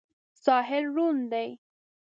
ساحل 0.43 0.83
ړوند 0.95 1.21
دی. 1.31 1.49